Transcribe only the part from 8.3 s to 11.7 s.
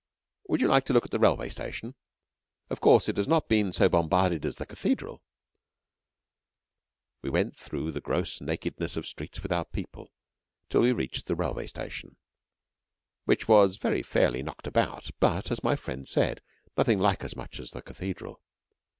nakedness of streets without people, till we reached the railway